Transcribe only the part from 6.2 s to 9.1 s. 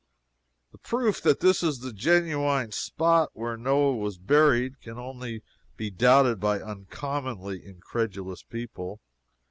by uncommonly incredulous people.